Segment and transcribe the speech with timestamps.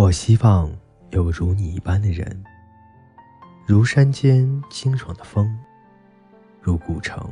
[0.00, 0.74] 我希望
[1.10, 2.42] 有如你一般的人，
[3.66, 5.54] 如山间清爽的风，
[6.58, 7.30] 如古城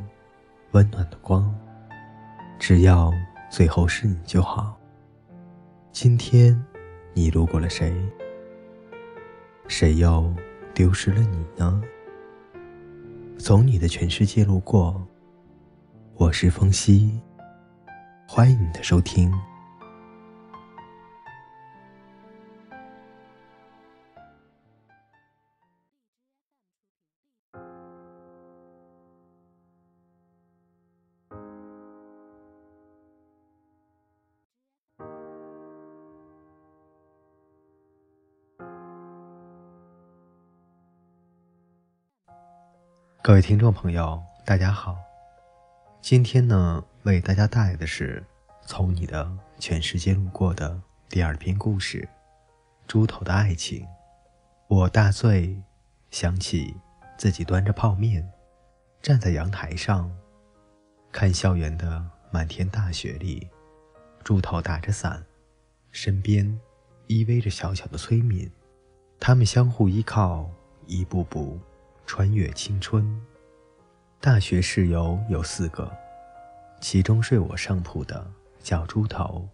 [0.73, 1.51] 温暖的光。
[2.59, 3.11] 只要
[3.49, 4.79] 最后是你就好。
[5.93, 6.63] 今天，
[7.15, 7.91] 你路过了谁？
[9.67, 10.31] 谁又
[10.75, 11.83] 丢失了你呢？
[13.39, 15.03] 从你的全世界路过，
[16.17, 17.19] 我是风夕，
[18.29, 19.33] 欢迎你的收听。
[43.29, 44.97] 各位听众朋友，大家好。
[46.01, 48.25] 今天呢，为大家带来的是
[48.67, 52.01] 《从你的全世界路过》的第二篇故事
[52.87, 53.83] 《猪头的爱情》。
[54.67, 55.63] 我大醉，
[56.11, 56.75] 想起
[57.19, 58.27] 自己端着泡面，
[59.03, 60.11] 站在阳台上，
[61.13, 63.47] 看校园的满天大雪里，
[64.25, 65.23] 猪头打着伞，
[65.93, 66.59] 身边
[67.09, 68.51] 依偎着小小的崔敏，
[69.21, 70.51] 他们相互依靠，
[70.87, 71.61] 一步步。
[72.09, 73.21] 穿越青春，
[74.19, 75.95] 大学室友有四个，
[76.81, 78.27] 其中睡我上铺的
[78.61, 79.47] 叫猪头。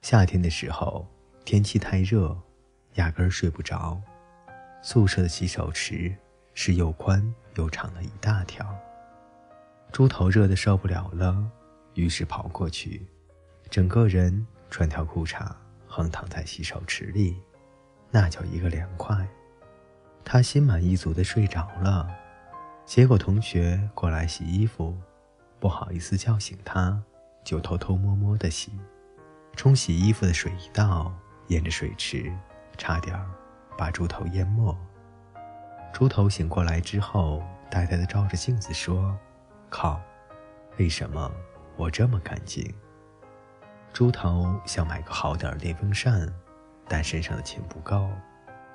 [0.00, 1.04] 夏天的时候，
[1.44, 2.40] 天气太热，
[2.94, 4.00] 压根儿睡不着。
[4.80, 6.14] 宿舍的洗手池
[6.54, 8.72] 是又宽又长的一大条。
[9.90, 11.44] 猪头热得受不了了，
[11.94, 13.04] 于是跑过去，
[13.68, 15.52] 整个人穿条裤衩
[15.88, 17.36] 横躺在洗手池里，
[18.12, 19.28] 那叫一个凉快。
[20.24, 22.08] 他心满意足地睡着了，
[22.84, 24.96] 结果同学过来洗衣服，
[25.58, 27.02] 不好意思叫醒他，
[27.42, 28.72] 就偷偷摸摸地洗。
[29.56, 31.12] 冲洗衣服的水一倒，
[31.48, 32.32] 沿着水池，
[32.78, 33.18] 差点
[33.76, 34.76] 把猪头淹没。
[35.92, 39.18] 猪头醒过来之后，呆呆地照着镜子说
[39.68, 40.00] ：“靠，
[40.78, 41.30] 为什么
[41.76, 42.72] 我这么干净？”
[43.92, 46.32] 猪头想买个好点的电风扇，
[46.86, 48.08] 但身上的钱不够。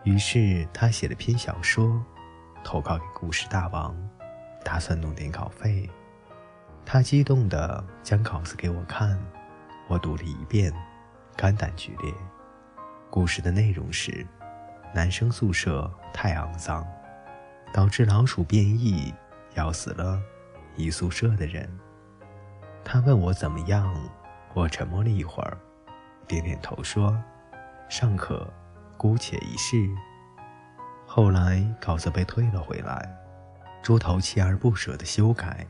[0.05, 1.99] 于是他写了篇小说，
[2.63, 3.97] 投稿给故事大王，
[4.63, 5.89] 打算弄点稿费。
[6.85, 9.19] 他激动地将稿子给我看，
[9.87, 10.71] 我读了一遍，
[11.35, 12.13] 肝胆俱裂。
[13.09, 14.23] 故事的内容是：
[14.93, 16.85] 男生宿舍太肮脏，
[17.73, 19.11] 导致老鼠变异，
[19.55, 20.21] 咬死了
[20.75, 21.67] 一宿舍的人。
[22.83, 23.91] 他问我怎么样，
[24.53, 25.57] 我沉默了一会儿，
[26.27, 27.19] 点点头说
[27.89, 28.47] ：“尚可。”
[28.97, 29.89] 姑且一试。
[31.05, 33.09] 后来稿子被退了回来，
[33.81, 35.65] 猪头锲而不舍地修改，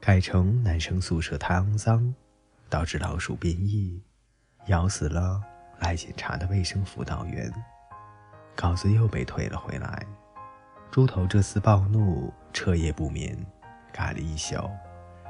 [0.00, 2.14] 改成男生宿舍太肮脏，
[2.68, 4.00] 导致老鼠变异，
[4.66, 5.42] 咬死了
[5.78, 7.52] 来检查的卫生辅导员。
[8.54, 10.06] 稿子又被退了回来，
[10.90, 13.36] 猪头这次暴怒，彻夜不眠，
[13.92, 14.70] 改了一宿，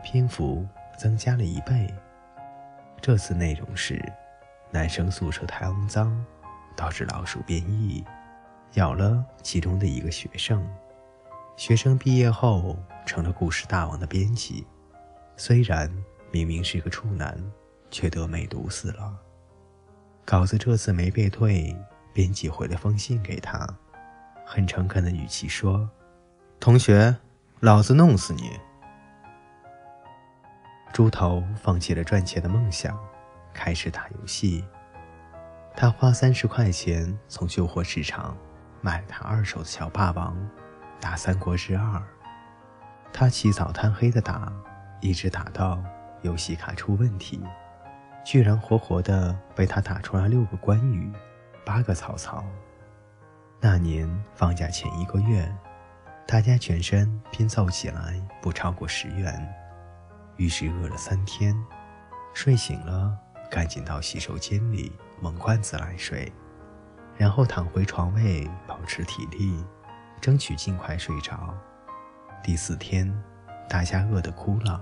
[0.05, 0.67] 篇幅
[0.99, 1.93] 增加了一倍。
[3.01, 4.01] 这次内容是
[4.71, 6.25] 男生宿舍太肮脏。
[6.81, 8.03] 导致老鼠变异，
[8.73, 10.67] 咬了其中的一个学生。
[11.55, 12.75] 学生毕业后
[13.05, 14.67] 成了故事大王的编辑，
[15.37, 15.95] 虽然
[16.31, 17.39] 明明是个处男，
[17.91, 19.15] 却得梅毒死了。
[20.25, 21.77] 稿子这次没被退，
[22.15, 23.69] 编辑回了封信给他，
[24.47, 25.87] 很诚恳的语气说
[26.59, 27.15] ：“同学，
[27.61, 28.59] 老子弄死你！”
[30.95, 32.99] 猪头放弃了赚钱的梦想，
[33.53, 34.65] 开始打游戏。
[35.75, 38.37] 他花三十块钱从旧货市场
[38.81, 40.37] 买了台二手的小霸王，
[41.01, 41.83] 打《三国志二》。
[43.13, 44.53] 他起早贪黑的打，
[45.01, 45.83] 一直打到
[46.23, 47.43] 游戏卡出问题，
[48.25, 51.11] 居然活活的被他打出来六个关羽，
[51.65, 52.45] 八个曹操。
[53.61, 55.51] 那年放假前一个月，
[56.27, 59.49] 大家全身拼凑起来不超过十元，
[60.37, 61.57] 于是饿了三天，
[62.35, 63.17] 睡醒了。
[63.51, 66.33] 赶紧到洗手间里猛灌自来水，
[67.17, 69.65] 然后躺回床位保持体力，
[70.21, 71.55] 争取尽快睡着。
[72.43, 73.13] 第四天，
[73.69, 74.81] 大家饿得哭了。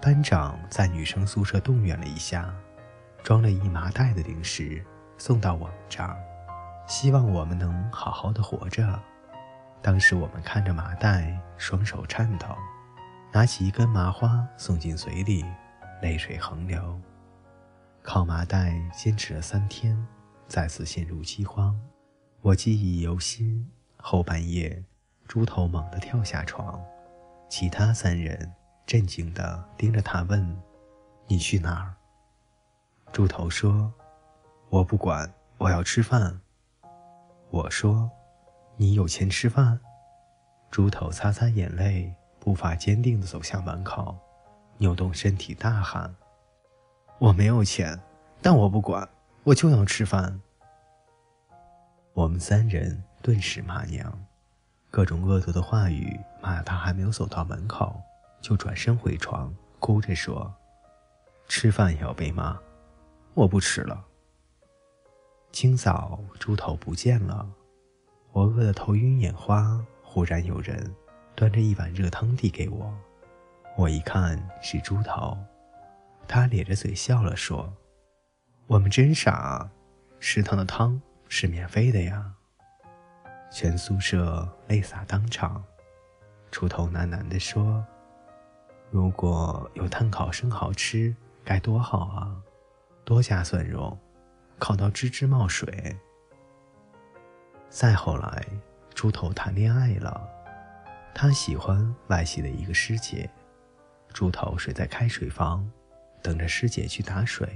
[0.00, 2.54] 班长在女生宿舍动员了一下，
[3.22, 4.84] 装了一麻袋的零食
[5.16, 6.16] 送到我们这儿，
[6.86, 9.00] 希望我们能好好的活着。
[9.80, 12.46] 当时我们看着麻袋，双手颤抖，
[13.32, 15.42] 拿起一根麻花送进嘴里，
[16.02, 17.00] 泪水横流。
[18.04, 19.96] 靠麻袋坚持了三天，
[20.46, 21.74] 再次陷入饥荒。
[22.42, 23.66] 我记忆犹新。
[23.96, 24.84] 后半夜，
[25.26, 26.78] 猪头猛地跳下床，
[27.48, 28.52] 其他三人
[28.84, 30.54] 震惊地盯着他问
[31.26, 31.94] ：“你去哪儿？”
[33.10, 33.90] 猪头说
[34.68, 36.38] ：“我不管，我要吃饭。”
[37.48, 38.10] 我说
[38.76, 39.80] ：“你有钱吃饭？”
[40.70, 44.14] 猪头擦擦眼泪，步伐坚定地走向门口，
[44.76, 46.14] 扭动身体大喊
[47.18, 47.98] ：“我没有钱，
[48.42, 49.08] 但我不管，
[49.44, 50.40] 我就要吃饭。”
[52.12, 54.12] 我们三人顿时骂娘，
[54.90, 58.00] 各种恶毒的话语骂他，还没有走到门口，
[58.40, 60.52] 就转身回床，哭着说
[61.48, 62.56] ：“吃饭也要被骂，
[63.34, 64.04] 我不吃了。”
[65.50, 67.48] 清早，猪头不见了，
[68.32, 69.84] 我饿得头晕眼花。
[70.02, 70.94] 忽然有人
[71.34, 72.94] 端着一碗热汤递给我，
[73.76, 75.36] 我一看是猪头，
[76.26, 77.72] 他咧着嘴笑了，说
[78.66, 79.68] ：“我们真傻，
[80.20, 82.32] 食堂的汤是免费的呀。”
[83.50, 85.62] 全宿舍泪洒当场。
[86.50, 87.84] 猪头喃喃地说
[88.90, 92.36] ：“如果有炭烤生蚝吃，该多好啊！
[93.04, 93.98] 多加蒜蓉。”
[94.56, 95.96] 烤到吱吱冒水。
[97.68, 98.46] 再后来，
[98.94, 100.26] 猪头谈恋爱了，
[101.12, 103.28] 他喜欢外系的一个师姐。
[104.12, 105.68] 猪头睡在开水房，
[106.24, 107.46] 等着师姐去打水，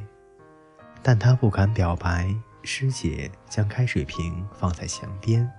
[1.02, 2.28] 但他不敢表白。
[2.62, 5.50] 师姐将开水瓶放在墙边，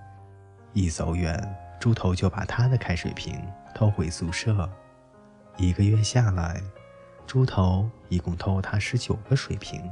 [0.74, 1.36] 一走远，
[1.80, 3.36] 猪头就把他的开水瓶
[3.74, 4.70] 偷回宿舍。
[5.56, 6.62] 一个月下来，
[7.26, 9.82] 猪头一共偷他十九个水瓶。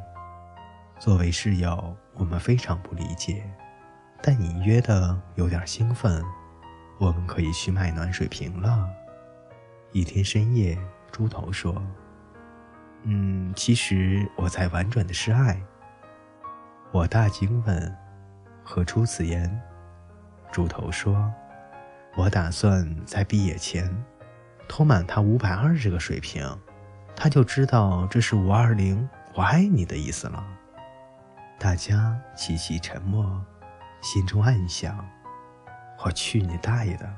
[1.00, 3.43] 作为室友，我们非常不理解，
[4.23, 6.23] 但隐约的有点兴奋。
[7.00, 8.88] 我们可以去卖暖水瓶了。
[9.91, 10.79] 一天深夜，
[11.11, 11.82] 猪头说
[13.05, 15.61] ：“嗯，其实我在婉转的示爱。”
[16.93, 17.97] 我大惊问
[18.65, 19.61] ：“何出此言？”
[20.50, 21.33] 猪头说
[22.17, 23.89] ：“我打算在毕业前
[24.67, 26.45] 偷满他五百二十个水瓶，
[27.15, 30.44] 他就知道这是五二零我爱你的意思了。”
[31.61, 33.44] 大家齐齐沉默，
[34.01, 35.06] 心中暗想
[36.05, 37.09] ：“我去你大爷的！”